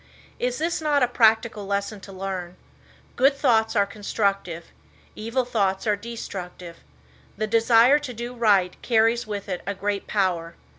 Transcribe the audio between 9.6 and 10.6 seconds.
a great power.